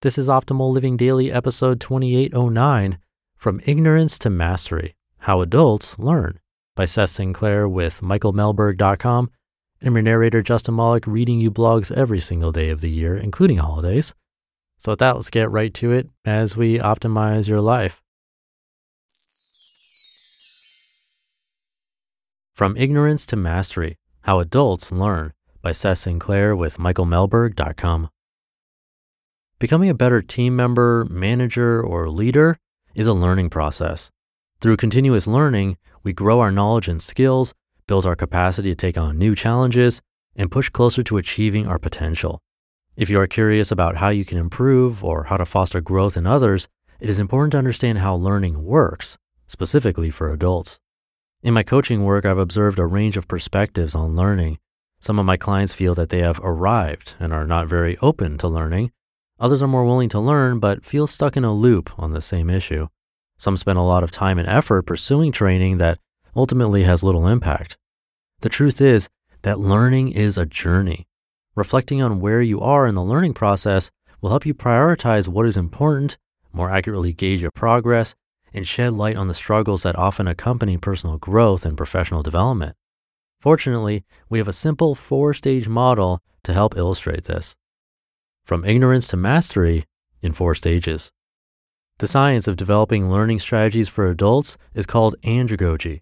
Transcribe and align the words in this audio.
This 0.00 0.16
is 0.16 0.28
Optimal 0.28 0.72
Living 0.72 0.96
Daily, 0.96 1.32
episode 1.32 1.80
2809 1.80 3.00
From 3.34 3.60
Ignorance 3.66 4.16
to 4.20 4.30
Mastery 4.30 4.94
How 5.22 5.40
Adults 5.40 5.98
Learn 5.98 6.38
by 6.76 6.84
Seth 6.84 7.10
Sinclair 7.10 7.68
with 7.68 8.00
MichaelMehlberg.com. 8.00 9.30
I'm 9.82 9.94
your 9.94 10.02
narrator, 10.02 10.40
Justin 10.40 10.76
Malik, 10.76 11.04
reading 11.08 11.40
you 11.40 11.50
blogs 11.50 11.90
every 11.90 12.20
single 12.20 12.52
day 12.52 12.68
of 12.68 12.80
the 12.80 12.88
year, 12.88 13.16
including 13.16 13.56
holidays. 13.56 14.14
So, 14.78 14.92
with 14.92 15.00
that, 15.00 15.16
let's 15.16 15.30
get 15.30 15.50
right 15.50 15.74
to 15.74 15.90
it 15.90 16.08
as 16.24 16.56
we 16.56 16.78
optimize 16.78 17.48
your 17.48 17.60
life. 17.60 18.00
From 22.54 22.76
Ignorance 22.76 23.26
to 23.26 23.34
Mastery 23.34 23.96
How 24.20 24.38
Adults 24.38 24.92
Learn 24.92 25.32
by 25.60 25.72
Seth 25.72 25.98
Sinclair 25.98 26.54
with 26.54 26.76
MichaelMehlberg.com. 26.76 28.10
Becoming 29.60 29.90
a 29.90 29.94
better 29.94 30.22
team 30.22 30.54
member, 30.54 31.04
manager, 31.10 31.82
or 31.82 32.08
leader 32.08 32.58
is 32.94 33.08
a 33.08 33.12
learning 33.12 33.50
process. 33.50 34.08
Through 34.60 34.76
continuous 34.76 35.26
learning, 35.26 35.78
we 36.04 36.12
grow 36.12 36.38
our 36.38 36.52
knowledge 36.52 36.86
and 36.86 37.02
skills, 37.02 37.54
build 37.88 38.06
our 38.06 38.14
capacity 38.14 38.70
to 38.70 38.76
take 38.76 38.96
on 38.96 39.18
new 39.18 39.34
challenges, 39.34 40.00
and 40.36 40.52
push 40.52 40.68
closer 40.68 41.02
to 41.02 41.16
achieving 41.16 41.66
our 41.66 41.80
potential. 41.80 42.40
If 42.96 43.10
you 43.10 43.18
are 43.18 43.26
curious 43.26 43.72
about 43.72 43.96
how 43.96 44.10
you 44.10 44.24
can 44.24 44.38
improve 44.38 45.02
or 45.02 45.24
how 45.24 45.36
to 45.36 45.44
foster 45.44 45.80
growth 45.80 46.16
in 46.16 46.24
others, 46.24 46.68
it 47.00 47.10
is 47.10 47.18
important 47.18 47.50
to 47.52 47.58
understand 47.58 47.98
how 47.98 48.14
learning 48.14 48.64
works, 48.64 49.18
specifically 49.48 50.10
for 50.10 50.32
adults. 50.32 50.78
In 51.42 51.52
my 51.52 51.64
coaching 51.64 52.04
work, 52.04 52.24
I've 52.24 52.38
observed 52.38 52.78
a 52.78 52.86
range 52.86 53.16
of 53.16 53.26
perspectives 53.26 53.96
on 53.96 54.14
learning. 54.14 54.58
Some 55.00 55.18
of 55.18 55.26
my 55.26 55.36
clients 55.36 55.72
feel 55.72 55.96
that 55.96 56.10
they 56.10 56.20
have 56.20 56.40
arrived 56.44 57.16
and 57.18 57.32
are 57.32 57.46
not 57.46 57.66
very 57.66 57.98
open 57.98 58.38
to 58.38 58.46
learning. 58.46 58.92
Others 59.40 59.62
are 59.62 59.68
more 59.68 59.84
willing 59.84 60.08
to 60.08 60.20
learn 60.20 60.58
but 60.58 60.84
feel 60.84 61.06
stuck 61.06 61.36
in 61.36 61.44
a 61.44 61.54
loop 61.54 61.96
on 61.98 62.12
the 62.12 62.20
same 62.20 62.50
issue. 62.50 62.88
Some 63.36 63.56
spend 63.56 63.78
a 63.78 63.82
lot 63.82 64.02
of 64.02 64.10
time 64.10 64.38
and 64.38 64.48
effort 64.48 64.82
pursuing 64.82 65.30
training 65.30 65.78
that 65.78 65.98
ultimately 66.34 66.82
has 66.82 67.02
little 67.04 67.28
impact. 67.28 67.76
The 68.40 68.48
truth 68.48 68.80
is 68.80 69.08
that 69.42 69.60
learning 69.60 70.10
is 70.10 70.36
a 70.38 70.46
journey. 70.46 71.06
Reflecting 71.54 72.02
on 72.02 72.20
where 72.20 72.42
you 72.42 72.60
are 72.60 72.86
in 72.86 72.94
the 72.96 73.02
learning 73.02 73.34
process 73.34 73.90
will 74.20 74.30
help 74.30 74.44
you 74.44 74.54
prioritize 74.54 75.28
what 75.28 75.46
is 75.46 75.56
important, 75.56 76.16
more 76.52 76.70
accurately 76.70 77.12
gauge 77.12 77.42
your 77.42 77.52
progress, 77.52 78.16
and 78.52 78.66
shed 78.66 78.92
light 78.94 79.16
on 79.16 79.28
the 79.28 79.34
struggles 79.34 79.82
that 79.84 79.96
often 79.96 80.26
accompany 80.26 80.76
personal 80.76 81.18
growth 81.18 81.64
and 81.64 81.76
professional 81.76 82.22
development. 82.22 82.74
Fortunately, 83.40 84.04
we 84.28 84.38
have 84.38 84.48
a 84.48 84.52
simple 84.52 84.96
four 84.96 85.32
stage 85.32 85.68
model 85.68 86.20
to 86.42 86.52
help 86.52 86.76
illustrate 86.76 87.24
this. 87.24 87.54
From 88.48 88.64
ignorance 88.64 89.06
to 89.08 89.18
mastery 89.18 89.84
in 90.22 90.32
four 90.32 90.54
stages. 90.54 91.12
The 91.98 92.08
science 92.08 92.48
of 92.48 92.56
developing 92.56 93.10
learning 93.10 93.40
strategies 93.40 93.90
for 93.90 94.08
adults 94.08 94.56
is 94.72 94.86
called 94.86 95.16
andragogy. 95.22 96.00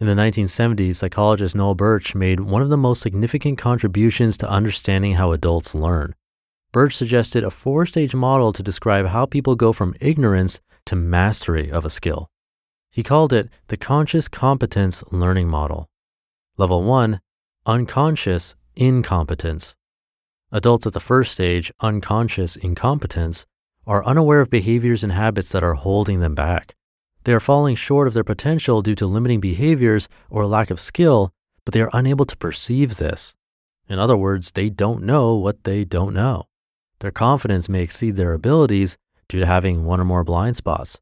In 0.00 0.08
the 0.08 0.14
1970s, 0.14 0.96
psychologist 0.96 1.54
Noel 1.54 1.76
Burch 1.76 2.16
made 2.16 2.40
one 2.40 2.62
of 2.62 2.68
the 2.68 2.76
most 2.76 3.00
significant 3.00 3.58
contributions 3.58 4.36
to 4.38 4.50
understanding 4.50 5.12
how 5.12 5.30
adults 5.30 5.72
learn. 5.72 6.16
Burch 6.72 6.96
suggested 6.96 7.44
a 7.44 7.48
four 7.48 7.86
stage 7.86 8.12
model 8.12 8.52
to 8.52 8.62
describe 8.64 9.06
how 9.06 9.24
people 9.24 9.54
go 9.54 9.72
from 9.72 9.94
ignorance 10.00 10.58
to 10.86 10.96
mastery 10.96 11.70
of 11.70 11.84
a 11.84 11.90
skill. 11.90 12.28
He 12.90 13.04
called 13.04 13.32
it 13.32 13.50
the 13.68 13.76
conscious 13.76 14.26
competence 14.26 15.04
learning 15.12 15.46
model. 15.46 15.88
Level 16.58 16.82
one, 16.82 17.20
unconscious 17.66 18.56
incompetence. 18.74 19.76
Adults 20.54 20.86
at 20.86 20.92
the 20.92 21.00
first 21.00 21.32
stage, 21.32 21.72
unconscious 21.80 22.54
incompetence, 22.54 23.44
are 23.88 24.04
unaware 24.04 24.40
of 24.40 24.50
behaviors 24.50 25.02
and 25.02 25.12
habits 25.12 25.50
that 25.50 25.64
are 25.64 25.74
holding 25.74 26.20
them 26.20 26.32
back. 26.32 26.76
They 27.24 27.32
are 27.32 27.40
falling 27.40 27.74
short 27.74 28.06
of 28.06 28.14
their 28.14 28.22
potential 28.22 28.80
due 28.80 28.94
to 28.94 29.06
limiting 29.08 29.40
behaviors 29.40 30.08
or 30.30 30.46
lack 30.46 30.70
of 30.70 30.78
skill, 30.78 31.32
but 31.64 31.74
they 31.74 31.80
are 31.80 31.90
unable 31.92 32.24
to 32.26 32.36
perceive 32.36 32.98
this. 32.98 33.34
In 33.88 33.98
other 33.98 34.16
words, 34.16 34.52
they 34.52 34.70
don't 34.70 35.02
know 35.02 35.34
what 35.34 35.64
they 35.64 35.84
don't 35.84 36.14
know. 36.14 36.44
Their 37.00 37.10
confidence 37.10 37.68
may 37.68 37.82
exceed 37.82 38.14
their 38.14 38.32
abilities 38.32 38.96
due 39.28 39.40
to 39.40 39.46
having 39.46 39.84
one 39.84 40.00
or 40.00 40.04
more 40.04 40.22
blind 40.22 40.56
spots. 40.56 41.00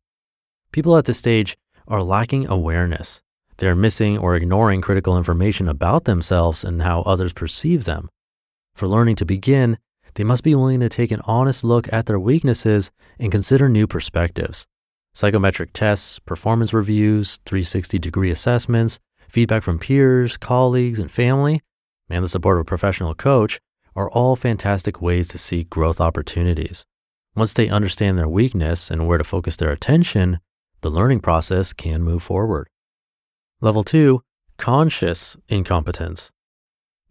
People 0.73 0.97
at 0.97 1.05
this 1.05 1.19
stage 1.19 1.59
are 1.87 2.03
lacking 2.03 2.49
awareness. 2.49 3.21
They 3.59 3.69
are 3.69 3.77
missing 3.77 4.17
or 4.17 4.35
ignoring 4.35 4.81
critical 4.81 5.19
information 5.19 5.69
about 5.69 6.05
themselves 6.05 6.65
and 6.65 6.81
how 6.81 7.03
others 7.03 7.35
perceive 7.35 7.85
them. 7.85 8.09
For 8.75 8.87
learning 8.89 9.17
to 9.17 9.25
begin, 9.25 9.79
they 10.15 10.25
must 10.25 10.45
be 10.45 10.55
willing 10.55 10.81
to 10.81 10.89
take 10.89 11.11
an 11.11 11.23
honest 11.25 11.65
look 11.65 11.93
at 11.93 12.07
their 12.07 12.19
weaknesses 12.19 12.91
and 13.19 13.33
consider 13.33 13.69
new 13.69 13.87
perspectives. 13.87 14.67
Psychometric 15.15 15.73
tests, 15.73 16.19
performance 16.19 16.73
reviews, 16.73 17.39
360 17.47 17.99
degree 17.99 18.31
assessments, 18.31 18.99
feedback 19.29 19.63
from 19.63 19.79
peers, 19.79 20.37
colleagues, 20.37 20.99
and 20.99 21.11
family, 21.11 21.61
and 22.09 22.25
the 22.25 22.29
support 22.29 22.59
of 22.59 22.63
a 22.63 22.65
professional 22.65 23.15
coach 23.15 23.61
are 23.95 24.11
all 24.11 24.37
fantastic 24.37 25.03
ways 25.03 25.29
to 25.29 25.39
seek 25.39 25.69
growth 25.71 26.01
opportunities. 26.01 26.85
Once 27.35 27.55
they 27.55 27.69
understand 27.69 28.19
their 28.19 28.29
weakness 28.29 28.91
and 28.91 29.07
where 29.07 29.19
to 29.19 29.25
focus 29.25 29.57
their 29.57 29.71
attention, 29.71 30.39
the 30.83 30.91
learning 30.91 31.21
process 31.21 31.73
can 31.73 32.03
move 32.03 32.23
forward. 32.23 32.69
Level 33.61 33.85
two, 33.85 34.21
conscious 34.59 35.37
incompetence. 35.49 36.31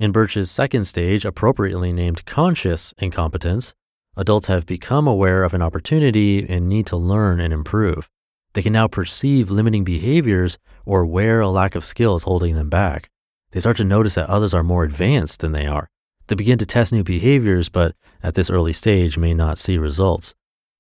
In 0.02 0.12
Burch's 0.12 0.50
second 0.50 0.86
stage, 0.86 1.24
appropriately 1.26 1.94
named 1.94 2.26
conscious 2.26 2.94
incompetence, 2.98 3.76
adults 4.18 4.48
have 4.48 4.66
become 4.66 5.08
aware 5.08 5.44
of 5.44 5.54
an 5.54 5.62
opportunity 5.62 6.46
and 6.50 6.68
need 6.68 6.88
to 6.88 6.98
learn 6.98 7.40
and 7.40 7.54
improve. 7.54 8.10
They 8.54 8.64
can 8.64 8.74
now 8.74 8.88
perceive 8.88 9.50
limiting 9.52 9.84
behaviors 9.84 10.58
or 10.86 11.06
where 11.06 11.40
a 11.40 11.50
lack 11.50 11.76
of 11.76 11.86
skill 11.86 12.16
is 12.16 12.24
holding 12.24 12.56
them 12.56 12.68
back. 12.68 13.10
They 13.52 13.60
start 13.60 13.78
to 13.78 13.84
notice 13.84 14.16
that 14.16 14.28
others 14.28 14.54
are 14.54 14.64
more 14.64 14.84
advanced 14.84 15.40
than 15.40 15.54
they 15.54 15.68
are 15.68 15.92
they 16.32 16.36
begin 16.36 16.58
to 16.58 16.66
test 16.66 16.94
new 16.94 17.04
behaviors, 17.04 17.68
but 17.68 17.94
at 18.24 18.36
this 18.36 18.50
early 18.50 18.72
stage 18.72 19.18
may 19.18 19.34
not 19.34 19.58
see 19.58 19.78
results. 19.78 20.34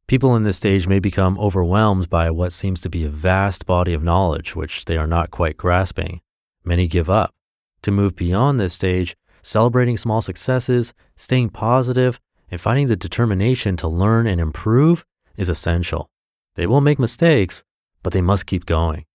People 0.08 0.34
in 0.38 0.44
this 0.44 0.56
stage 0.56 0.88
may 0.88 0.98
become 0.98 1.38
overwhelmed 1.38 2.10
by 2.10 2.32
what 2.32 2.54
seems 2.54 2.80
to 2.80 2.90
be 2.90 3.04
a 3.04 3.10
vast 3.10 3.66
body 3.66 3.94
of 3.94 4.02
knowledge 4.02 4.56
which 4.56 4.86
they 4.86 4.96
are 4.96 5.06
not 5.06 5.30
quite 5.30 5.58
grasping. 5.58 6.22
Many 6.64 6.88
give 6.88 7.10
up. 7.10 7.34
To 7.82 7.92
move 7.92 8.16
beyond 8.16 8.62
this 8.62 8.74
stage, 8.74 9.18
celebrating 9.42 9.98
small 9.98 10.22
successes, 10.22 10.94
staying 11.16 11.50
positive, 11.50 12.20
and 12.50 12.60
finding 12.60 12.88
the 12.88 12.96
determination 12.96 13.78
to 13.78 13.88
learn 13.88 14.28
and 14.28 14.42
improve 14.42 15.06
is 15.38 15.50
essential. 15.50 16.10
They 16.56 16.68
will 16.68 16.82
make 16.82 17.00
mistakes, 17.00 17.64
but 18.04 18.14
they 18.14 18.22
must 18.22 18.46
keep 18.46 18.66
going. 18.66 19.06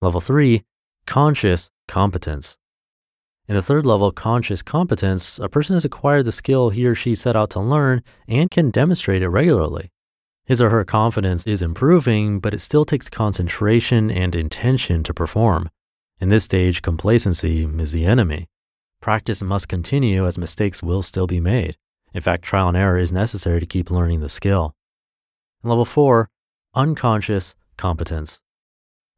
Level 0.00 0.20
three, 0.20 0.64
conscious 1.06 1.70
competence. 1.86 2.58
In 3.46 3.54
the 3.54 3.62
third 3.62 3.86
level, 3.86 4.12
conscious 4.12 4.60
competence, 4.60 5.38
a 5.38 5.48
person 5.48 5.74
has 5.74 5.84
acquired 5.84 6.26
the 6.26 6.32
skill 6.32 6.70
he 6.70 6.86
or 6.86 6.94
she 6.94 7.14
set 7.14 7.34
out 7.34 7.50
to 7.50 7.60
learn 7.60 8.02
and 8.26 8.50
can 8.50 8.70
demonstrate 8.70 9.22
it 9.22 9.28
regularly. 9.28 9.90
His 10.44 10.60
or 10.60 10.70
her 10.70 10.84
confidence 10.84 11.46
is 11.46 11.62
improving, 11.62 12.40
but 12.40 12.52
it 12.52 12.60
still 12.60 12.84
takes 12.84 13.08
concentration 13.08 14.10
and 14.10 14.34
intention 14.34 15.02
to 15.04 15.14
perform. 15.14 15.70
In 16.20 16.28
this 16.28 16.44
stage, 16.44 16.82
complacency 16.82 17.64
is 17.64 17.92
the 17.92 18.04
enemy. 18.04 18.48
Practice 19.00 19.42
must 19.42 19.68
continue 19.68 20.26
as 20.26 20.36
mistakes 20.36 20.82
will 20.82 21.02
still 21.02 21.26
be 21.26 21.40
made. 21.40 21.76
In 22.12 22.20
fact, 22.20 22.42
trial 22.42 22.68
and 22.68 22.76
error 22.76 22.98
is 22.98 23.12
necessary 23.12 23.60
to 23.60 23.66
keep 23.66 23.90
learning 23.90 24.20
the 24.20 24.28
skill. 24.28 24.74
And 25.62 25.70
level 25.70 25.84
four, 25.84 26.28
unconscious 26.74 27.54
competence. 27.76 28.40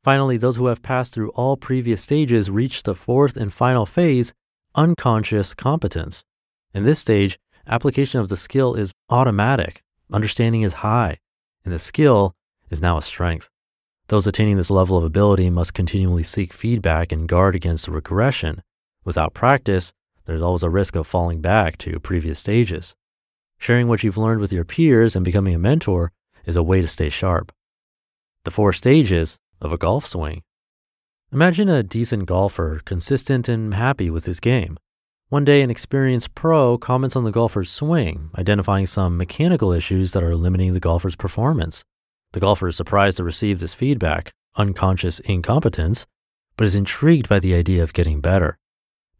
Finally, 0.03 0.37
those 0.37 0.56
who 0.56 0.67
have 0.67 0.82
passed 0.82 1.12
through 1.12 1.31
all 1.31 1.56
previous 1.56 2.03
stages 2.03 2.50
reach 2.50 2.82
the 2.82 2.94
fourth 2.94 3.37
and 3.37 3.53
final 3.53 3.87
phase, 3.87 4.32
unconscious 4.75 5.55
competence. 5.55 6.25
In 6.73 6.85
this 6.85 7.00
stage, 7.00 7.38
application 7.67 8.21
of 8.21 8.29
the 8.29 8.37
skill 8.37 8.75
is 8.75 8.93
automatic, 9.09 9.82
understanding 10.12 10.62
is 10.62 10.75
high, 10.75 11.19
and 11.65 11.73
the 11.73 11.79
skill 11.79 12.35
is 12.71 12.81
now 12.81 12.97
a 12.97 13.03
strength. 13.03 13.49
Those 14.09 14.27
attaining 14.27 14.56
this 14.56 14.71
level 14.71 14.97
of 14.97 15.05
ability 15.05 15.50
must 15.50 15.75
continually 15.75 16.23
seek 16.23 16.53
feedback 16.53 17.12
and 17.12 17.29
guard 17.29 17.55
against 17.55 17.87
regression. 17.87 18.62
Without 19.10 19.34
practice, 19.34 19.92
there's 20.26 20.40
always 20.40 20.62
a 20.62 20.70
risk 20.70 20.94
of 20.94 21.04
falling 21.04 21.40
back 21.40 21.76
to 21.78 21.98
previous 21.98 22.38
stages. 22.38 22.94
Sharing 23.58 23.88
what 23.88 24.04
you've 24.04 24.16
learned 24.16 24.40
with 24.40 24.52
your 24.52 24.64
peers 24.64 25.16
and 25.16 25.24
becoming 25.24 25.52
a 25.52 25.58
mentor 25.58 26.12
is 26.44 26.56
a 26.56 26.62
way 26.62 26.80
to 26.80 26.86
stay 26.86 27.08
sharp. 27.08 27.50
The 28.44 28.52
four 28.52 28.72
stages 28.72 29.36
of 29.60 29.72
a 29.72 29.76
golf 29.76 30.06
swing. 30.06 30.42
Imagine 31.32 31.68
a 31.68 31.82
decent 31.82 32.26
golfer, 32.26 32.82
consistent 32.84 33.48
and 33.48 33.74
happy 33.74 34.10
with 34.10 34.26
his 34.26 34.38
game. 34.38 34.78
One 35.28 35.44
day, 35.44 35.60
an 35.60 35.70
experienced 35.70 36.36
pro 36.36 36.78
comments 36.78 37.16
on 37.16 37.24
the 37.24 37.32
golfer's 37.32 37.68
swing, 37.68 38.30
identifying 38.38 38.86
some 38.86 39.16
mechanical 39.16 39.72
issues 39.72 40.12
that 40.12 40.22
are 40.22 40.36
limiting 40.36 40.72
the 40.72 40.78
golfer's 40.78 41.16
performance. 41.16 41.82
The 42.30 42.38
golfer 42.38 42.68
is 42.68 42.76
surprised 42.76 43.16
to 43.16 43.24
receive 43.24 43.58
this 43.58 43.74
feedback, 43.74 44.30
unconscious 44.54 45.18
incompetence, 45.18 46.06
but 46.56 46.64
is 46.64 46.76
intrigued 46.76 47.28
by 47.28 47.40
the 47.40 47.54
idea 47.54 47.82
of 47.82 47.92
getting 47.92 48.20
better. 48.20 48.56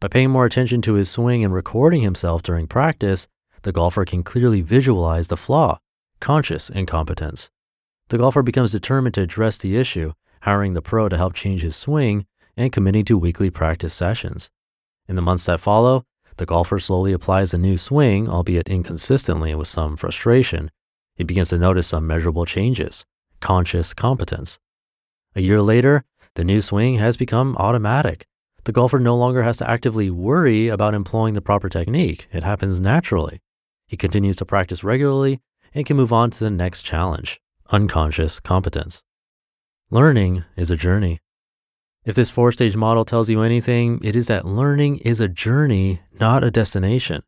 By 0.01 0.07
paying 0.07 0.31
more 0.31 0.47
attention 0.47 0.81
to 0.81 0.95
his 0.95 1.11
swing 1.11 1.45
and 1.45 1.53
recording 1.53 2.01
himself 2.01 2.41
during 2.41 2.65
practice, 2.65 3.27
the 3.61 3.71
golfer 3.71 4.03
can 4.03 4.23
clearly 4.23 4.61
visualize 4.61 5.27
the 5.27 5.37
flaw, 5.37 5.77
conscious 6.19 6.71
incompetence. 6.71 7.51
The 8.09 8.17
golfer 8.17 8.41
becomes 8.41 8.71
determined 8.71 9.13
to 9.13 9.21
address 9.21 9.59
the 9.59 9.77
issue, 9.77 10.13
hiring 10.41 10.73
the 10.73 10.81
pro 10.81 11.07
to 11.07 11.17
help 11.17 11.35
change 11.35 11.61
his 11.61 11.75
swing 11.75 12.25
and 12.57 12.71
committing 12.71 13.05
to 13.05 13.17
weekly 13.17 13.51
practice 13.51 13.93
sessions. 13.93 14.49
In 15.07 15.15
the 15.15 15.21
months 15.21 15.45
that 15.45 15.59
follow, 15.59 16.03
the 16.37 16.47
golfer 16.47 16.79
slowly 16.79 17.13
applies 17.13 17.53
a 17.53 17.59
new 17.59 17.77
swing, 17.77 18.27
albeit 18.27 18.67
inconsistently 18.67 19.53
with 19.53 19.67
some 19.67 19.95
frustration. 19.95 20.71
He 21.15 21.23
begins 21.23 21.49
to 21.49 21.59
notice 21.59 21.85
some 21.85 22.07
measurable 22.07 22.47
changes, 22.47 23.05
conscious 23.39 23.93
competence. 23.93 24.57
A 25.35 25.41
year 25.41 25.61
later, 25.61 26.05
the 26.33 26.43
new 26.43 26.59
swing 26.59 26.95
has 26.95 27.17
become 27.17 27.55
automatic. 27.57 28.25
The 28.63 28.71
golfer 28.71 28.99
no 28.99 29.15
longer 29.15 29.41
has 29.43 29.57
to 29.57 29.69
actively 29.69 30.09
worry 30.09 30.67
about 30.67 30.93
employing 30.93 31.33
the 31.33 31.41
proper 31.41 31.67
technique. 31.67 32.27
It 32.31 32.43
happens 32.43 32.79
naturally. 32.79 33.41
He 33.87 33.97
continues 33.97 34.37
to 34.37 34.45
practice 34.45 34.83
regularly 34.83 35.39
and 35.73 35.85
can 35.85 35.97
move 35.97 36.13
on 36.13 36.31
to 36.31 36.39
the 36.43 36.51
next 36.51 36.83
challenge, 36.83 37.41
unconscious 37.71 38.39
competence. 38.39 39.01
Learning 39.89 40.43
is 40.55 40.69
a 40.69 40.77
journey. 40.77 41.19
If 42.05 42.15
this 42.15 42.29
four 42.29 42.51
stage 42.51 42.75
model 42.75 43.03
tells 43.03 43.29
you 43.29 43.41
anything, 43.41 43.99
it 44.03 44.15
is 44.15 44.27
that 44.27 44.45
learning 44.45 44.97
is 44.99 45.19
a 45.19 45.27
journey, 45.27 46.01
not 46.19 46.43
a 46.43 46.51
destination. 46.51 47.23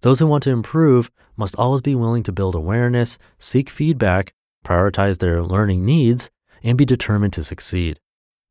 Those 0.00 0.20
who 0.20 0.26
want 0.26 0.42
to 0.44 0.50
improve 0.50 1.10
must 1.36 1.56
always 1.56 1.82
be 1.82 1.94
willing 1.94 2.22
to 2.24 2.32
build 2.32 2.54
awareness, 2.54 3.18
seek 3.38 3.68
feedback, 3.68 4.34
prioritize 4.64 5.18
their 5.18 5.42
learning 5.42 5.84
needs, 5.84 6.30
and 6.62 6.78
be 6.78 6.84
determined 6.84 7.32
to 7.34 7.44
succeed. 7.44 8.00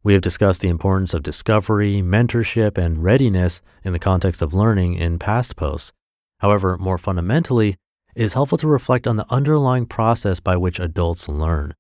We 0.06 0.14
have 0.14 0.22
discussed 0.22 0.62
the 0.62 0.68
importance 0.68 1.16
of 1.16 1.24
discovery, 1.24 2.04
mentorship, 2.04 2.78
and 2.78 3.04
readiness 3.04 3.64
in 3.84 3.92
the 3.92 3.98
context 3.98 4.44
of 4.44 4.54
learning 4.54 4.94
in 4.94 5.18
past 5.18 5.56
posts. 5.56 5.94
However, 6.42 6.78
more 6.78 7.00
fundamentally, 7.00 7.78
it 8.16 8.22
is 8.22 8.34
helpful 8.34 8.60
to 8.60 8.68
reflect 8.68 9.08
on 9.08 9.16
the 9.16 9.26
underlying 9.34 9.88
process 9.88 10.40
by 10.40 10.58
which 10.58 10.80
adults 10.80 11.28
learn. 11.28 11.74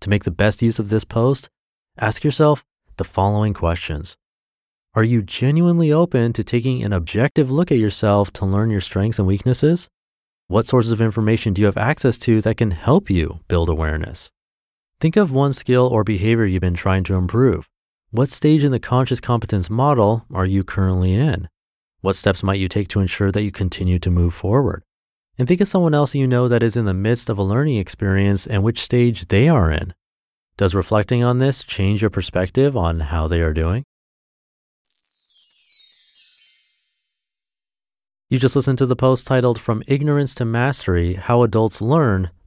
To 0.00 0.10
make 0.10 0.24
the 0.24 0.30
best 0.30 0.60
use 0.60 0.78
of 0.78 0.90
this 0.90 1.06
post, 1.06 1.48
ask 1.96 2.24
yourself 2.24 2.62
the 2.98 3.04
following 3.04 3.54
questions 3.54 4.18
Are 4.94 5.02
you 5.02 5.22
genuinely 5.22 5.90
open 5.90 6.34
to 6.34 6.44
taking 6.44 6.82
an 6.82 6.92
objective 6.92 7.50
look 7.50 7.72
at 7.72 7.78
yourself 7.78 8.30
to 8.34 8.44
learn 8.44 8.68
your 8.68 8.82
strengths 8.82 9.18
and 9.18 9.26
weaknesses? 9.26 9.88
What 10.46 10.66
sources 10.66 10.92
of 10.92 11.00
information 11.00 11.54
do 11.54 11.62
you 11.62 11.66
have 11.66 11.78
access 11.78 12.18
to 12.18 12.42
that 12.42 12.58
can 12.58 12.72
help 12.72 13.08
you 13.08 13.40
build 13.48 13.70
awareness? 13.70 14.30
Think 15.02 15.16
of 15.16 15.32
one 15.32 15.52
skill 15.52 15.88
or 15.88 16.04
behavior 16.04 16.46
you've 16.46 16.60
been 16.60 16.74
trying 16.74 17.02
to 17.04 17.16
improve. 17.16 17.68
What 18.12 18.28
stage 18.28 18.62
in 18.62 18.70
the 18.70 18.78
conscious 18.78 19.20
competence 19.20 19.68
model 19.68 20.24
are 20.32 20.46
you 20.46 20.62
currently 20.62 21.12
in? 21.12 21.48
What 22.02 22.14
steps 22.14 22.44
might 22.44 22.60
you 22.60 22.68
take 22.68 22.86
to 22.90 23.00
ensure 23.00 23.32
that 23.32 23.42
you 23.42 23.50
continue 23.50 23.98
to 23.98 24.12
move 24.12 24.32
forward? 24.32 24.84
And 25.36 25.48
think 25.48 25.60
of 25.60 25.66
someone 25.66 25.92
else 25.92 26.14
you 26.14 26.28
know 26.28 26.46
that 26.46 26.62
is 26.62 26.76
in 26.76 26.84
the 26.84 26.94
midst 26.94 27.28
of 27.28 27.36
a 27.36 27.42
learning 27.42 27.78
experience 27.78 28.46
and 28.46 28.62
which 28.62 28.78
stage 28.78 29.26
they 29.26 29.48
are 29.48 29.72
in. 29.72 29.92
Does 30.56 30.72
reflecting 30.72 31.24
on 31.24 31.40
this 31.40 31.64
change 31.64 32.00
your 32.00 32.08
perspective 32.08 32.76
on 32.76 33.00
how 33.00 33.26
they 33.26 33.40
are 33.40 33.52
doing? 33.52 33.82
You 38.30 38.38
just 38.38 38.54
listened 38.54 38.78
to 38.78 38.86
the 38.86 38.94
post 38.94 39.26
titled 39.26 39.60
From 39.60 39.82
Ignorance 39.88 40.32
to 40.36 40.44
Mastery 40.44 41.14
How 41.14 41.42
Adults 41.42 41.82
Learn 41.82 42.30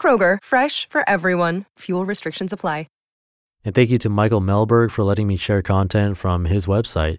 Kroger, 0.00 0.38
fresh 0.42 0.88
for 0.88 1.06
everyone. 1.06 1.66
Fuel 1.80 2.06
restrictions 2.06 2.54
apply. 2.54 2.86
And 3.64 3.74
thank 3.74 3.90
you 3.90 3.98
to 3.98 4.08
Michael 4.08 4.40
Mehlberg 4.40 4.90
for 4.90 5.04
letting 5.04 5.26
me 5.26 5.36
share 5.36 5.62
content 5.62 6.16
from 6.16 6.46
his 6.46 6.66
website. 6.66 7.18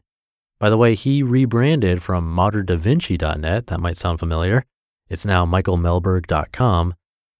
By 0.60 0.70
the 0.70 0.78
way, 0.78 0.96
he 0.96 1.24
rebranded 1.24 2.02
from 2.02 2.36
moderndavinci.net. 2.36 3.68
That 3.68 3.80
might 3.80 3.98
sound 3.98 4.20
familiar. 4.20 4.66
It's 5.08 5.26
now 5.26 5.46
michaelmehlberg.com. 5.46 6.96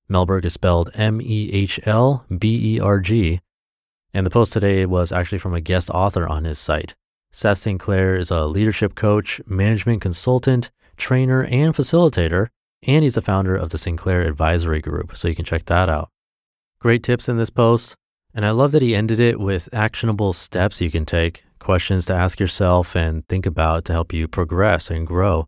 Melberg 0.10 0.46
is 0.46 0.54
spelled 0.54 0.92
M 0.94 1.22
E 1.22 1.50
H 1.52 1.80
L 1.86 2.26
B 2.38 2.76
E 2.76 2.80
R 2.80 3.00
G. 3.00 3.40
And 4.14 4.26
the 4.26 4.30
post 4.30 4.54
today 4.54 4.86
was 4.86 5.12
actually 5.12 5.40
from 5.40 5.54
a 5.54 5.62
guest 5.62 5.90
author 5.90 6.28
on 6.28 6.44
his 6.44 6.60
site. 6.60 6.96
Seth 7.32 7.60
Sinclair 7.60 8.18
is 8.18 8.30
a 8.30 8.46
leadership 8.46 8.94
coach, 8.94 9.40
management 9.48 10.02
consultant, 10.02 10.70
trainer, 10.98 11.44
and 11.46 11.74
facilitator, 11.74 12.48
and 12.88 13.04
he's 13.04 13.16
the 13.16 13.22
founder 13.22 13.56
of 13.56 13.70
the 13.70 13.78
Sinclair 13.78 14.22
Advisory 14.22 14.82
Group, 14.82 15.16
so 15.16 15.28
you 15.28 15.36
can 15.36 15.46
check 15.46 15.66
that 15.66 15.90
out. 15.90 16.10
Great 16.80 17.04
tips 17.04 17.30
in 17.30 17.38
this 17.38 17.50
post. 17.50 17.96
And 18.34 18.46
I 18.46 18.52
love 18.52 18.72
that 18.72 18.82
he 18.82 18.96
ended 18.96 19.20
it 19.20 19.40
with 19.40 19.70
actionable 19.74 20.34
steps 20.34 20.80
you 20.80 20.90
can 20.90 21.06
take, 21.06 21.44
questions 21.60 22.06
to 22.06 22.14
ask 22.14 22.40
yourself 22.40 22.96
and 22.96 23.28
think 23.28 23.46
about 23.46 23.86
to 23.86 23.94
help 23.94 24.14
you 24.14 24.28
progress 24.28 24.90
and 24.90 25.06
grow. 25.06 25.48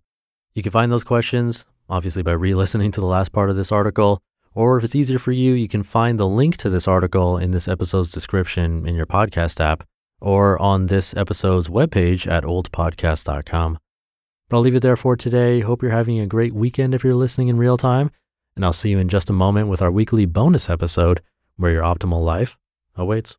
You 0.54 0.62
can 0.62 0.72
find 0.72 0.92
those 0.92 1.04
questions, 1.04 1.66
obviously, 1.90 2.24
by 2.24 2.34
re 2.34 2.54
listening 2.54 2.92
to 2.92 3.02
the 3.02 3.08
last 3.08 3.32
part 3.32 3.50
of 3.50 3.56
this 3.56 3.72
article. 3.72 4.22
Or 4.54 4.78
if 4.78 4.84
it's 4.84 4.96
easier 4.96 5.18
for 5.18 5.32
you, 5.32 5.54
you 5.54 5.68
can 5.68 5.82
find 5.82 6.20
the 6.20 6.28
link 6.28 6.58
to 6.58 6.70
this 6.70 6.88
article 6.88 7.38
in 7.38 7.52
this 7.52 7.68
episode's 7.68 8.12
description 8.12 8.86
in 8.86 8.96
your 8.96 9.08
podcast 9.08 9.60
app 9.60 9.84
or 10.22 10.62
on 10.62 10.88
this 10.88 11.16
episode's 11.16 11.70
webpage 11.70 12.28
at 12.30 12.44
oldpodcast.com. 12.44 13.80
But 14.53 14.57
I'll 14.57 14.63
leave 14.65 14.75
it 14.75 14.81
there 14.81 14.95
for 14.95 15.17
today. 15.17 15.62
Hope 15.62 15.81
you're 15.81 15.89
having 15.89 16.19
a 16.19 16.27
great 16.27 16.53
weekend 16.53 16.93
if 16.93 17.03
you're 17.03 17.15
listening 17.15 17.48
in 17.48 17.57
real 17.57 17.75
time. 17.75 18.12
And 18.55 18.63
I'll 18.63 18.72
see 18.72 18.91
you 18.91 19.00
in 19.00 19.10
just 19.10 19.31
a 19.31 19.33
moment 19.33 19.67
with 19.67 19.81
our 19.81 19.89
weekly 19.89 20.27
bonus 20.27 20.69
episode 20.69 21.24
where 21.55 21.72
your 21.72 21.81
optimal 21.81 22.24
life 22.24 22.55
awaits. 22.95 23.36